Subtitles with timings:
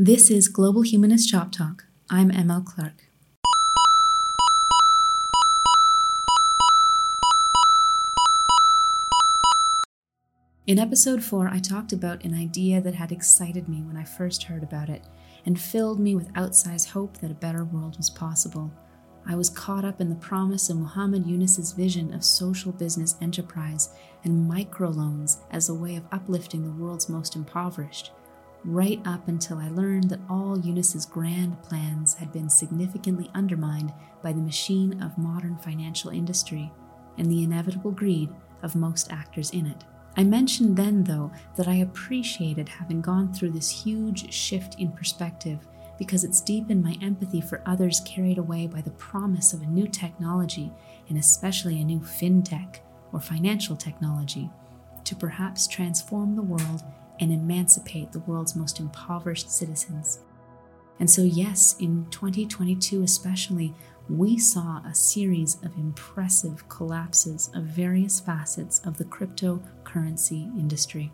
[0.00, 1.86] This is Global Humanist Shop Talk.
[2.08, 3.08] I'm ML Clark.
[10.68, 14.44] In episode 4, I talked about an idea that had excited me when I first
[14.44, 15.04] heard about it
[15.44, 18.72] and filled me with outsized hope that a better world was possible.
[19.26, 23.88] I was caught up in the promise of Muhammad Yunus's vision of social business enterprise
[24.22, 28.12] and microloans as a way of uplifting the world's most impoverished,
[28.64, 33.92] right up until I learned that all Yunus's grand plans had been significantly undermined
[34.22, 36.72] by the machine of modern financial industry
[37.16, 38.30] and the inevitable greed
[38.62, 39.84] of most actors in it.
[40.16, 45.66] I mentioned then, though, that I appreciated having gone through this huge shift in perspective
[45.96, 49.86] because it's deepened my empathy for others carried away by the promise of a new
[49.86, 50.72] technology,
[51.08, 52.78] and especially a new fintech
[53.12, 54.48] or financial technology,
[55.04, 56.82] to perhaps transform the world
[57.20, 60.20] and emancipate the world's most impoverished citizens.
[61.00, 63.74] And so, yes, in 2022 especially,
[64.08, 71.12] we saw a series of impressive collapses of various facets of the cryptocurrency industry.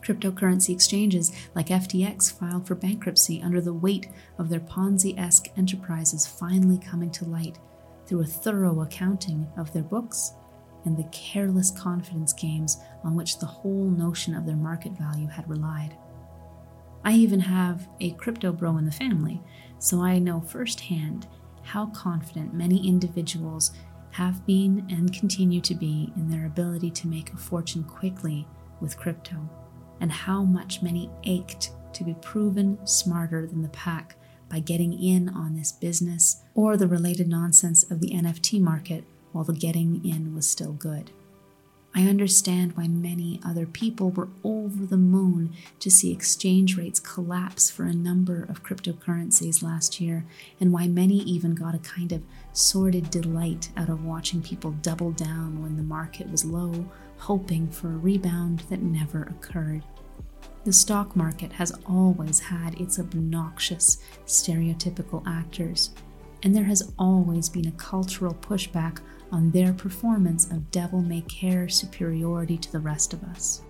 [0.00, 6.26] Cryptocurrency exchanges like FTX filed for bankruptcy under the weight of their Ponzi esque enterprises
[6.26, 7.58] finally coming to light
[8.06, 10.32] through a thorough accounting of their books
[10.84, 15.48] and the careless confidence games on which the whole notion of their market value had
[15.48, 15.96] relied.
[17.04, 19.42] I even have a crypto bro in the family,
[19.78, 21.26] so I know firsthand
[21.62, 23.72] how confident many individuals
[24.10, 28.46] have been and continue to be in their ability to make a fortune quickly
[28.80, 29.48] with crypto,
[30.00, 34.16] and how much many ached to be proven smarter than the pack
[34.48, 39.44] by getting in on this business or the related nonsense of the NFT market while
[39.44, 41.10] the getting in was still good.
[41.96, 47.70] I understand why many other people were over the moon to see exchange rates collapse
[47.70, 50.24] for a number of cryptocurrencies last year,
[50.58, 55.12] and why many even got a kind of sordid delight out of watching people double
[55.12, 56.84] down when the market was low,
[57.18, 59.84] hoping for a rebound that never occurred.
[60.64, 65.90] The stock market has always had its obnoxious, stereotypical actors,
[66.42, 68.98] and there has always been a cultural pushback
[69.32, 73.62] on their performance of devil may care superiority to the rest of us.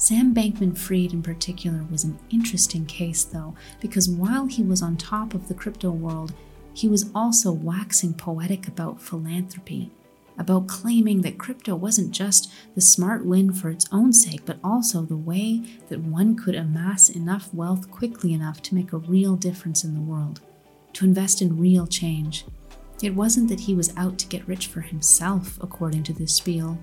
[0.00, 4.96] Sam Bankman Fried, in particular, was an interesting case, though, because while he was on
[4.96, 6.32] top of the crypto world,
[6.72, 9.90] he was also waxing poetic about philanthropy,
[10.38, 15.02] about claiming that crypto wasn't just the smart win for its own sake, but also
[15.02, 19.84] the way that one could amass enough wealth quickly enough to make a real difference
[19.84, 20.40] in the world,
[20.94, 22.46] to invest in real change.
[23.02, 26.78] It wasn't that he was out to get rich for himself, according to this spiel.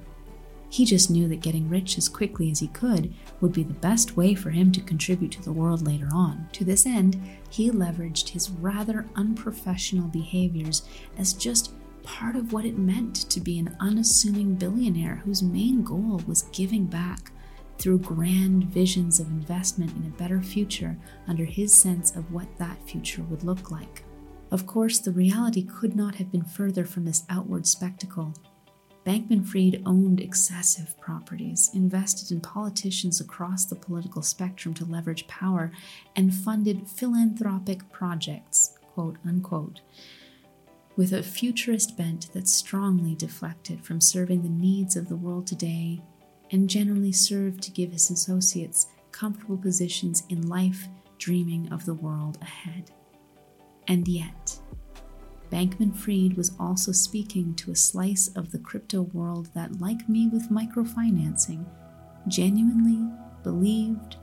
[0.69, 4.17] He just knew that getting rich as quickly as he could would be the best
[4.17, 6.49] way for him to contribute to the world later on.
[6.53, 7.19] To this end,
[7.49, 10.83] he leveraged his rather unprofessional behaviors
[11.17, 11.73] as just
[12.03, 16.85] part of what it meant to be an unassuming billionaire whose main goal was giving
[16.85, 17.31] back
[17.77, 20.97] through grand visions of investment in a better future
[21.27, 24.03] under his sense of what that future would look like.
[24.49, 28.33] Of course, the reality could not have been further from this outward spectacle.
[29.05, 35.71] Bankman Fried owned excessive properties, invested in politicians across the political spectrum to leverage power,
[36.15, 39.81] and funded philanthropic projects, quote unquote,
[40.95, 46.01] with a futurist bent that strongly deflected from serving the needs of the world today
[46.51, 50.87] and generally served to give his associates comfortable positions in life,
[51.17, 52.91] dreaming of the world ahead.
[53.87, 54.59] And yet,
[55.51, 60.27] Bankman Fried was also speaking to a slice of the crypto world that, like me
[60.27, 61.65] with microfinancing,
[62.27, 63.09] genuinely
[63.43, 64.17] believed,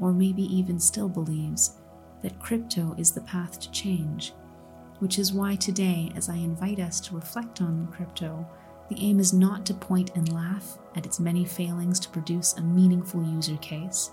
[0.00, 1.76] or maybe even still believes,
[2.22, 4.32] that crypto is the path to change.
[5.00, 8.46] Which is why today, as I invite us to reflect on crypto,
[8.88, 12.62] the aim is not to point and laugh at its many failings to produce a
[12.62, 14.10] meaningful user case.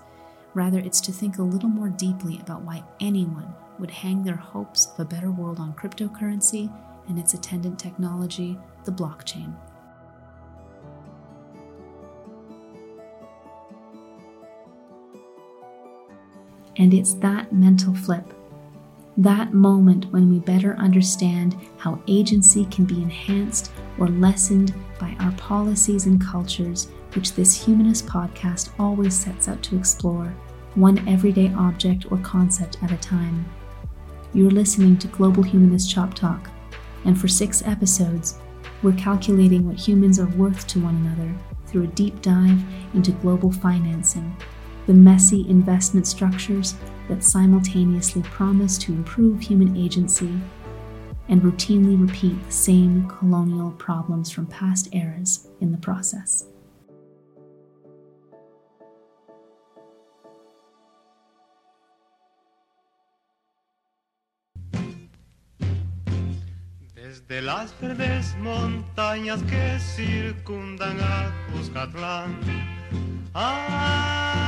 [0.54, 4.86] Rather, it's to think a little more deeply about why anyone would hang their hopes
[4.86, 6.72] of a better world on cryptocurrency
[7.08, 9.54] and its attendant technology, the blockchain.
[16.76, 18.24] And it's that mental flip,
[19.16, 25.32] that moment when we better understand how agency can be enhanced or lessened by our
[25.32, 26.86] policies and cultures,
[27.16, 30.32] which this humanist podcast always sets out to explore,
[30.76, 33.44] one everyday object or concept at a time.
[34.38, 36.48] You're listening to Global Humanist Shop Talk,
[37.04, 38.38] and for six episodes,
[38.84, 41.34] we're calculating what humans are worth to one another
[41.66, 42.62] through a deep dive
[42.94, 44.36] into global financing,
[44.86, 46.76] the messy investment structures,
[47.08, 50.38] that simultaneously promise to improve human agency
[51.28, 56.44] and routinely repeat the same colonial problems from past eras in the process.
[67.08, 72.38] Desde las verdes montañas que circundan a Cuscatlán.
[73.34, 74.44] Ah.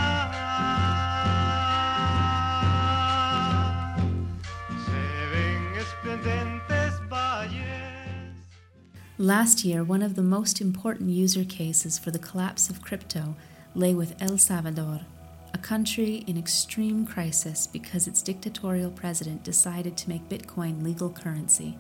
[9.17, 13.37] Last year, one of the most important user cases for the collapse of crypto
[13.75, 15.01] lay with El Salvador,
[15.55, 21.79] a country in extreme crisis because its dictatorial president decided to make Bitcoin legal currency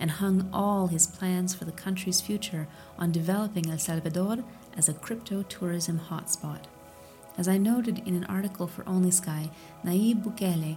[0.00, 2.66] and hung all his plans for the country's future
[2.98, 4.38] on developing El Salvador
[4.76, 6.64] as a crypto tourism hotspot.
[7.38, 9.50] As I noted in an article for OnlySky,
[9.84, 10.76] Nayib Bukele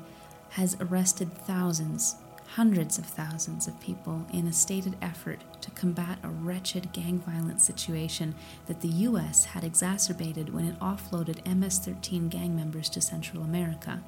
[0.51, 2.15] has arrested thousands,
[2.45, 7.65] hundreds of thousands of people in a stated effort to combat a wretched gang violence
[7.65, 8.35] situation
[8.67, 14.03] that the US had exacerbated when it offloaded MS 13 gang members to Central America.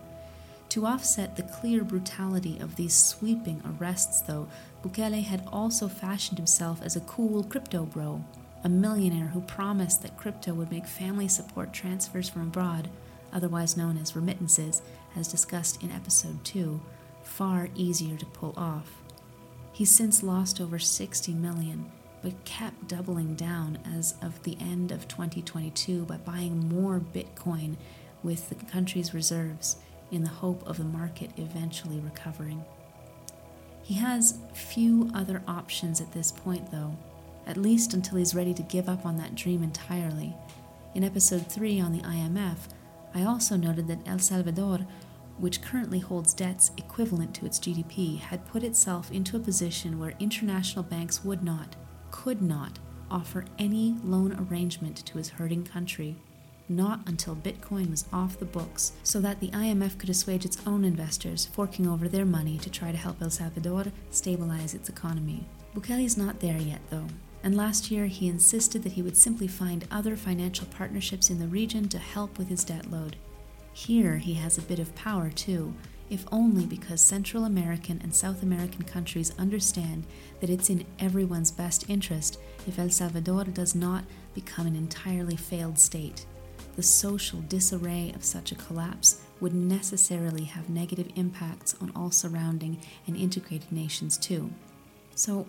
[0.76, 4.50] To offset the clear brutality of these sweeping arrests, though,
[4.84, 8.22] Bukele had also fashioned himself as a cool crypto bro,
[8.66, 12.90] a millionaire who promised that crypto would make family support transfers from abroad,
[13.32, 14.82] otherwise known as remittances,
[15.16, 16.78] as discussed in episode 2,
[17.24, 19.02] far easier to pull off.
[19.72, 21.90] He's since lost over 60 million,
[22.22, 27.78] but kept doubling down as of the end of 2022 by buying more Bitcoin
[28.24, 29.78] with the country's reserves
[30.12, 32.64] in the hope of the market eventually recovering.
[33.84, 36.96] He has few other options at this point, though,
[37.46, 40.36] at least until he's ready to give up on that dream entirely.
[40.96, 42.58] In episode 3 on the IMF,
[43.14, 44.80] I also noted that El Salvador,
[45.38, 50.14] which currently holds debts equivalent to its GDP, had put itself into a position where
[50.20, 51.76] international banks would not,
[52.12, 52.80] could not,
[53.12, 56.16] offer any loan arrangement to his hurting country
[56.68, 60.84] not until Bitcoin was off the books, so that the IMF could assuage its own
[60.84, 65.46] investors, forking over their money to try to help El Salvador stabilize its economy.
[65.76, 67.08] Bukele's not there yet, though,
[67.44, 71.48] and last year he insisted that he would simply find other financial partnerships in the
[71.48, 73.16] region to help with his debt load.
[73.74, 75.74] Here he has a bit of power, too,
[76.10, 80.06] if only because Central American and South American countries understand
[80.40, 85.78] that it's in everyone's best interest if El Salvador does not become an entirely failed
[85.80, 86.26] state
[86.76, 92.80] the social disarray of such a collapse would necessarily have negative impacts on all surrounding
[93.08, 94.52] and integrated nations too.
[95.16, 95.46] So,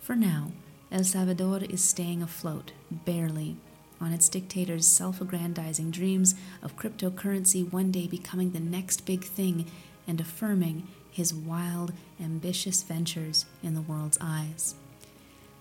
[0.00, 0.52] for now,
[0.90, 3.56] El Salvador is staying afloat, barely,
[4.00, 9.66] on its dictator's self aggrandizing dreams of cryptocurrency one day becoming the next big thing
[10.06, 14.74] and affirming his wild, ambitious ventures in the world's eyes.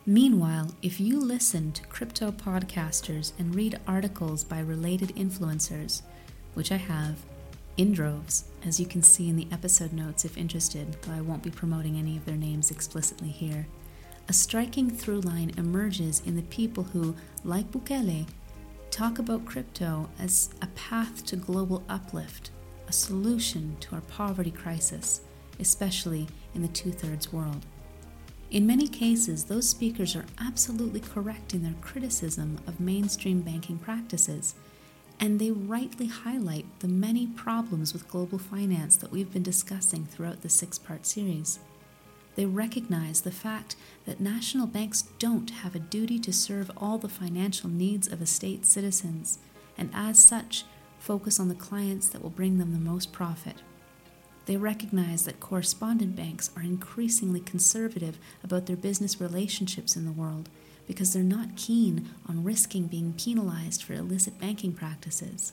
[0.09, 6.01] Meanwhile, if you listen to crypto podcasters and read articles by related influencers,
[6.55, 7.17] which I have
[7.77, 11.43] in droves, as you can see in the episode notes if interested, though I won't
[11.43, 13.67] be promoting any of their names explicitly here,
[14.27, 17.13] a striking through line emerges in the people who,
[17.43, 18.25] like Bukele,
[18.89, 22.49] talk about crypto as a path to global uplift,
[22.87, 25.21] a solution to our poverty crisis,
[25.59, 26.25] especially
[26.55, 27.63] in the two thirds world.
[28.51, 34.55] In many cases, those speakers are absolutely correct in their criticism of mainstream banking practices,
[35.19, 40.41] and they rightly highlight the many problems with global finance that we've been discussing throughout
[40.41, 41.59] the six part series.
[42.35, 43.75] They recognize the fact
[44.05, 48.25] that national banks don't have a duty to serve all the financial needs of a
[48.25, 49.37] state's citizens,
[49.77, 50.63] and as such,
[50.97, 53.57] focus on the clients that will bring them the most profit.
[54.49, 60.49] They recognize that correspondent banks are increasingly conservative about their business relationships in the world
[60.87, 65.51] because they're not keen on risking being penalized for illicit banking practices,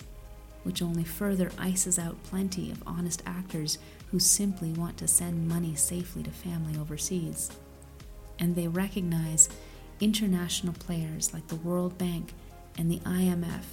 [0.62, 3.76] which only further ices out plenty of honest actors
[4.12, 7.50] who simply want to send money safely to family overseas.
[8.38, 9.50] And they recognize
[10.00, 12.33] international players like the World Bank
[12.79, 13.65] and the IMF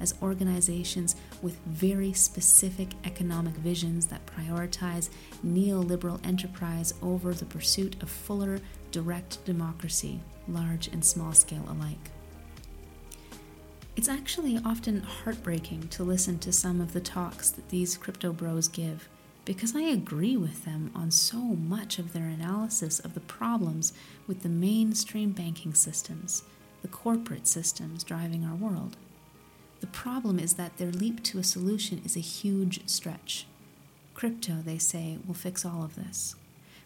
[0.00, 5.10] as organizations with very specific economic visions that prioritize
[5.44, 12.10] neoliberal enterprise over the pursuit of fuller, direct democracy, large and small scale alike.
[13.96, 18.68] It's actually often heartbreaking to listen to some of the talks that these crypto bros
[18.68, 19.08] give
[19.48, 23.94] because I agree with them on so much of their analysis of the problems
[24.26, 26.42] with the mainstream banking systems,
[26.82, 28.98] the corporate systems driving our world.
[29.80, 33.46] The problem is that their leap to a solution is a huge stretch.
[34.14, 36.34] Crypto, they say, will fix all of this.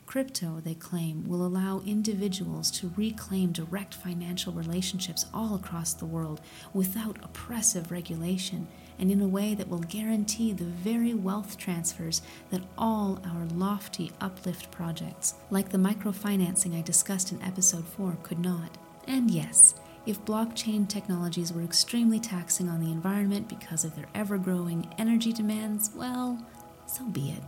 [0.04, 6.42] Crypto, they claim, will allow individuals to reclaim direct financial relationships all across the world
[6.74, 8.68] without oppressive regulation
[8.98, 12.20] and in a way that will guarantee the very wealth transfers
[12.50, 18.38] that all our lofty uplift projects, like the microfinancing I discussed in episode 4, could
[18.38, 18.76] not.
[19.08, 19.71] And yes,
[20.04, 25.32] if blockchain technologies were extremely taxing on the environment because of their ever growing energy
[25.32, 26.44] demands, well,
[26.86, 27.42] so be it.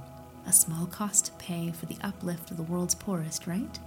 [0.47, 3.79] A small cost to pay for the uplift of the world's poorest, right?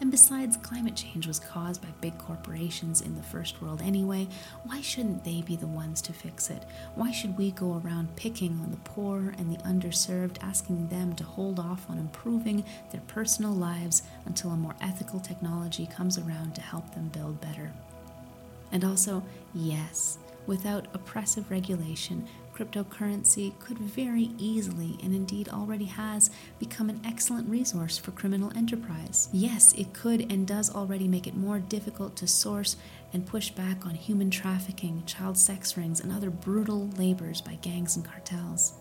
[0.00, 4.28] And besides, climate change was caused by big corporations in the first world anyway.
[4.64, 6.64] Why shouldn't they be the ones to fix it?
[6.94, 11.24] Why should we go around picking on the poor and the underserved, asking them to
[11.24, 16.60] hold off on improving their personal lives until a more ethical technology comes around to
[16.60, 17.72] help them build better?
[18.72, 19.22] And also,
[19.54, 27.48] yes, without oppressive regulation, cryptocurrency could very easily, and indeed already has, become an excellent
[27.48, 29.28] resource for criminal enterprise.
[29.32, 32.76] Yes, it could and does already make it more difficult to source
[33.12, 37.96] and push back on human trafficking, child sex rings, and other brutal labors by gangs
[37.96, 38.74] and cartels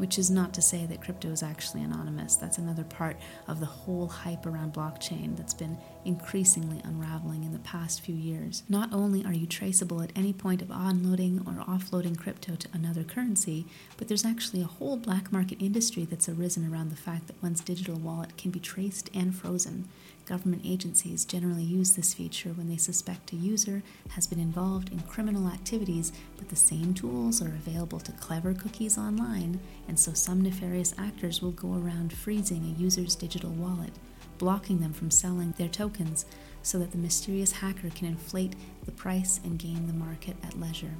[0.00, 2.36] which is not to say that crypto is actually anonymous.
[2.36, 5.76] That's another part of the whole hype around blockchain that's been
[6.06, 8.62] increasingly unraveling in the past few years.
[8.66, 13.04] Not only are you traceable at any point of onloading or offloading crypto to another
[13.04, 13.66] currency,
[13.98, 17.60] but there's actually a whole black market industry that's arisen around the fact that one's
[17.60, 19.86] digital wallet can be traced and frozen.
[20.30, 25.00] Government agencies generally use this feature when they suspect a user has been involved in
[25.00, 29.58] criminal activities, but the same tools are available to clever cookies online,
[29.88, 33.90] and so some nefarious actors will go around freezing a user's digital wallet,
[34.38, 36.24] blocking them from selling their tokens
[36.62, 40.94] so that the mysterious hacker can inflate the price and gain the market at leisure.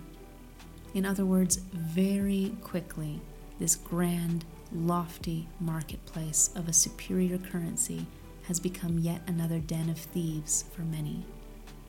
[0.92, 3.20] In other words, very quickly,
[3.60, 8.06] this grand, lofty marketplace of a superior currency
[8.50, 11.22] has become yet another den of thieves for many.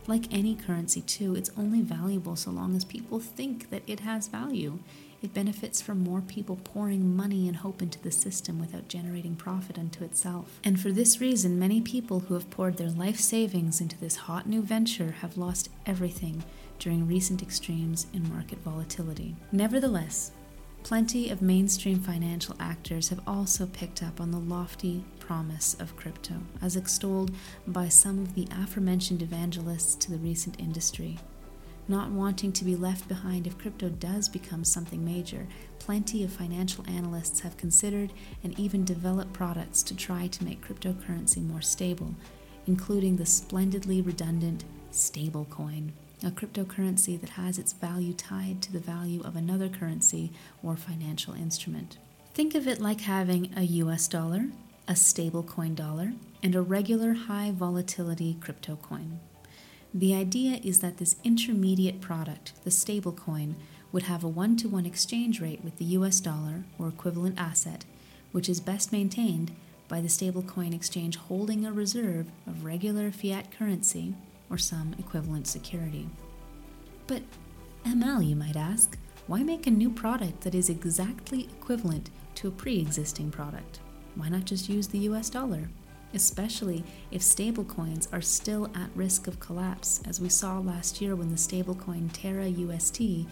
[0.05, 4.27] Like any currency, too, it's only valuable so long as people think that it has
[4.27, 4.77] value.
[5.23, 9.79] It benefits from more people pouring money and hope into the system without generating profit
[9.79, 10.59] unto itself.
[10.63, 14.47] And for this reason, many people who have poured their life savings into this hot
[14.47, 16.43] new venture have lost everything
[16.77, 19.35] during recent extremes in market volatility.
[19.51, 20.31] Nevertheless,
[20.83, 26.33] Plenty of mainstream financial actors have also picked up on the lofty promise of crypto,
[26.61, 27.31] as extolled
[27.67, 31.17] by some of the aforementioned evangelists to the recent industry.
[31.87, 35.47] Not wanting to be left behind if crypto does become something major,
[35.79, 38.11] plenty of financial analysts have considered
[38.43, 42.15] and even developed products to try to make cryptocurrency more stable,
[42.67, 45.91] including the splendidly redundant stablecoin
[46.23, 51.33] a cryptocurrency that has its value tied to the value of another currency or financial
[51.33, 51.97] instrument.
[52.33, 54.47] Think of it like having a US dollar,
[54.87, 56.13] a stablecoin dollar,
[56.43, 59.19] and a regular high volatility crypto coin.
[59.93, 63.55] The idea is that this intermediate product, the stablecoin,
[63.91, 67.83] would have a one to one exchange rate with the US dollar or equivalent asset,
[68.31, 69.51] which is best maintained
[69.89, 74.15] by the stablecoin exchange holding a reserve of regular fiat currency
[74.51, 76.07] or some equivalent security.
[77.07, 77.23] But,
[77.85, 82.51] ML, you might ask, why make a new product that is exactly equivalent to a
[82.51, 83.79] pre existing product?
[84.15, 85.69] Why not just use the US dollar?
[86.13, 91.29] Especially if stablecoins are still at risk of collapse, as we saw last year when
[91.29, 93.25] the stablecoin Terra UST,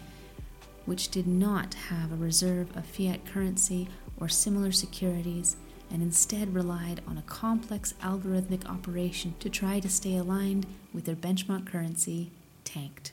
[0.85, 5.57] which did not have a reserve of fiat currency or similar securities,
[5.91, 11.15] and instead relied on a complex algorithmic operation to try to stay aligned with their
[11.15, 12.31] benchmark currency,
[12.63, 13.12] tanked?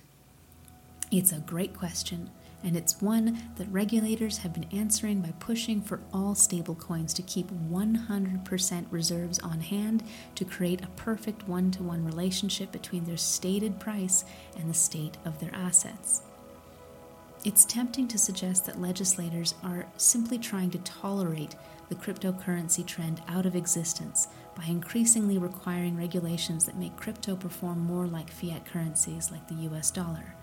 [1.11, 2.31] It's a great question,
[2.65, 7.49] and it's one that regulators have been answering by pushing for all stablecoins to keep
[7.51, 10.03] 100% reserves on hand
[10.35, 14.25] to create a perfect one to one relationship between their stated price
[14.59, 16.23] and the state of their assets.
[17.45, 21.55] It's tempting to suggest that legislators are simply trying to tolerate
[21.89, 28.07] the cryptocurrency trend out of existence by increasingly requiring regulations that make crypto perform more
[28.07, 30.35] like fiat currencies like the US dollar.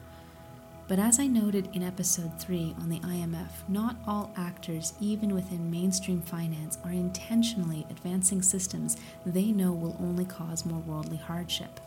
[0.88, 5.72] But as I noted in episode 3 on the IMF, not all actors, even within
[5.72, 11.80] mainstream finance, are intentionally advancing systems they know will only cause more worldly hardship.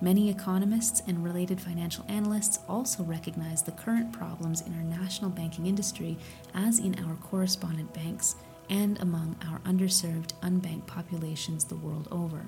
[0.00, 5.66] Many economists and related financial analysts also recognize the current problems in our national banking
[5.66, 6.18] industry,
[6.52, 8.34] as in our correspondent banks,
[8.70, 12.44] and among our underserved, unbanked populations the world over.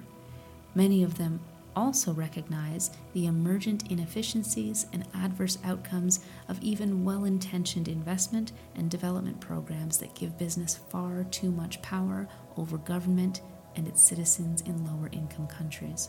[0.75, 1.41] Many of them
[1.77, 9.41] also recognize the emergent inefficiencies and adverse outcomes of even well intentioned investment and development
[9.41, 13.43] programs that give business far too much power over government
[13.77, 16.09] and its citizens in lower income countries.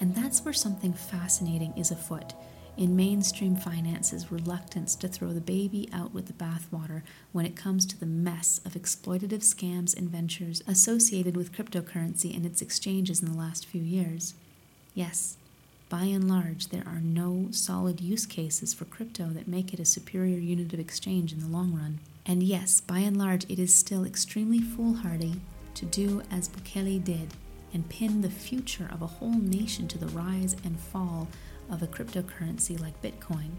[0.00, 2.34] And that's where something fascinating is afoot
[2.76, 7.02] in mainstream finance's reluctance to throw the baby out with the bathwater
[7.32, 12.44] when it comes to the mess of exploitative scams and ventures associated with cryptocurrency and
[12.44, 14.34] its exchanges in the last few years.
[14.94, 15.36] Yes,
[15.88, 19.84] by and large, there are no solid use cases for crypto that make it a
[19.84, 22.00] superior unit of exchange in the long run.
[22.26, 25.40] And yes, by and large, it is still extremely foolhardy
[25.74, 27.34] to do as Bukele did
[27.72, 31.28] and pin the future of a whole nation to the rise and fall
[31.70, 33.50] of a cryptocurrency like Bitcoin?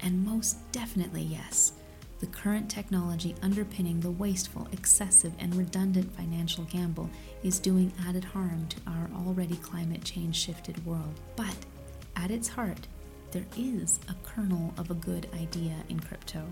[0.00, 1.72] And most definitely, yes,
[2.20, 7.10] the current technology underpinning the wasteful, excessive, and redundant financial gamble
[7.42, 11.20] is doing added harm to our already climate change shifted world.
[11.36, 11.56] But
[12.16, 12.86] at its heart,
[13.30, 16.44] there is a kernel of a good idea in crypto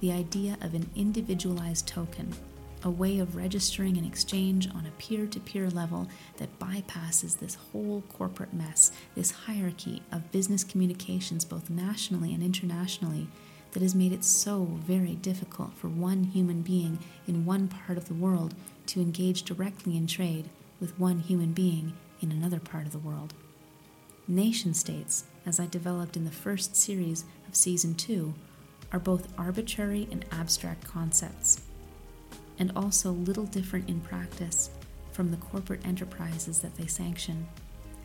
[0.00, 2.32] the idea of an individualized token
[2.82, 6.08] a way of registering an exchange on a peer to peer level
[6.38, 13.28] that bypasses this whole corporate mess, this hierarchy of business communications, both nationally and internationally,
[13.72, 18.08] that has made it so very difficult for one human being in one part of
[18.08, 18.54] the world
[18.86, 20.48] to engage directly in trade
[20.80, 23.34] with one human being in another part of the world.
[24.26, 28.34] Nation states, as I developed in the first series of Season 2,
[28.92, 31.59] are both arbitrary and abstract concepts
[32.60, 34.70] and also little different in practice
[35.10, 37.48] from the corporate enterprises that they sanction.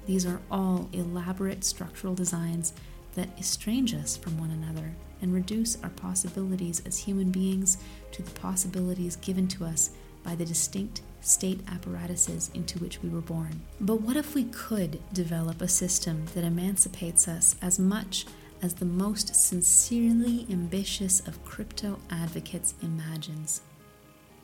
[0.07, 2.74] These are all elaborate structural designs
[3.13, 7.77] that estrange us from one another and reduce our possibilities as human beings
[8.12, 9.91] to the possibilities given to us
[10.24, 13.62] by the distinct state apparatuses into which we were born.
[13.79, 18.25] But what if we could develop a system that emancipates us as much
[18.62, 23.62] as the most sincerely ambitious of crypto advocates imagines?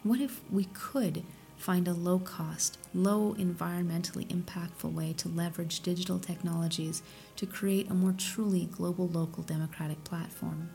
[0.03, 1.23] What if we could
[1.57, 7.03] find a low cost, low environmentally impactful way to leverage digital technologies
[7.35, 10.71] to create a more truly global local democratic platform?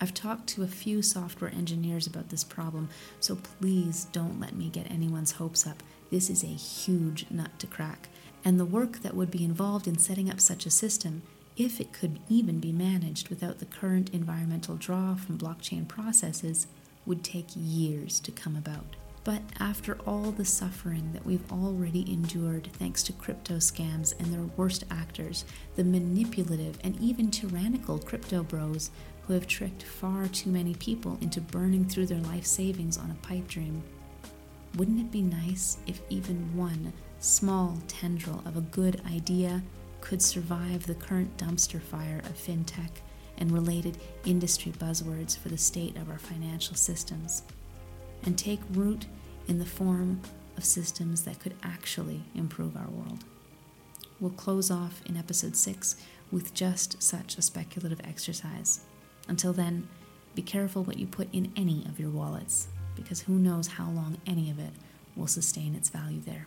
[0.00, 2.88] I've talked to a few software engineers about this problem,
[3.20, 5.80] so please don't let me get anyone's hopes up.
[6.10, 8.08] This is a huge nut to crack,
[8.44, 11.22] and the work that would be involved in setting up such a system,
[11.56, 16.66] if it could even be managed without the current environmental draw from blockchain processes,
[17.06, 18.96] would take years to come about.
[19.24, 24.48] But after all the suffering that we've already endured thanks to crypto scams and their
[24.56, 25.44] worst actors,
[25.76, 28.90] the manipulative and even tyrannical crypto bros
[29.22, 33.26] who have tricked far too many people into burning through their life savings on a
[33.26, 33.82] pipe dream,
[34.76, 39.62] wouldn't it be nice if even one small tendril of a good idea
[40.00, 42.90] could survive the current dumpster fire of fintech
[43.38, 47.42] and related industry buzzwords for the state of our financial systems,
[48.24, 49.06] and take root
[49.48, 50.20] in the form
[50.56, 53.24] of systems that could actually improve our world.
[54.20, 55.96] We'll close off in episode 6
[56.30, 58.80] with just such a speculative exercise.
[59.28, 59.88] Until then,
[60.34, 64.18] be careful what you put in any of your wallets, because who knows how long
[64.26, 64.72] any of it
[65.16, 66.46] will sustain its value there.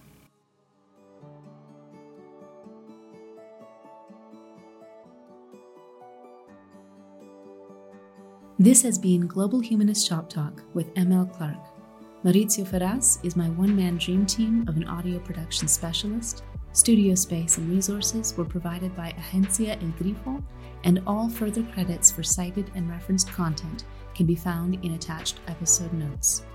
[8.58, 11.58] This has been Global Humanist Shop Talk with ML Clark.
[12.24, 16.42] Maurizio Ferraz is my one man dream team of an audio production specialist.
[16.72, 20.42] Studio space and resources were provided by Agencia El Grifo,
[20.86, 23.84] and all further credits for cited and referenced content
[24.16, 26.46] can be found in attached episode notes.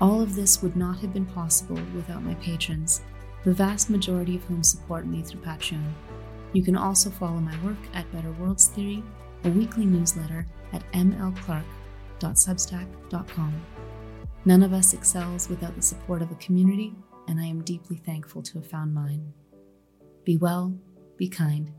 [0.00, 3.02] All of this would not have been possible without my patrons,
[3.44, 5.92] the vast majority of whom support me through Patreon.
[6.54, 9.02] You can also follow my work at Better Worlds Theory
[9.44, 13.62] a weekly newsletter at mlclark.substack.com.
[14.44, 16.94] None of us excels without the support of a community,
[17.26, 19.32] and I am deeply thankful to have found mine.
[20.24, 20.74] Be well,
[21.16, 21.72] be kind,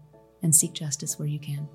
[0.44, 1.68] and seek justice where you can.